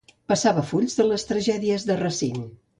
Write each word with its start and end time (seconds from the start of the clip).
Passava 0.31 0.63
fulls 0.69 0.97
de 1.01 1.05
les 1.11 1.27
tragèdies 1.33 1.89
de 1.93 2.01
Racine. 2.03 2.47